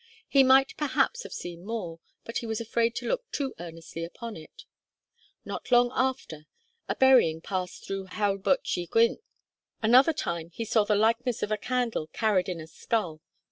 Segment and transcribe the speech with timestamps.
[0.27, 4.35] He might perhaps have seen more, but he was afraid to look too earnestly upon
[4.35, 4.63] it.
[5.45, 6.47] Not long after,
[6.89, 9.19] a burying passed through Heol Bwlch y Gwynt.
[9.83, 13.21] Another time he saw the likeness of a candle carried in a skull.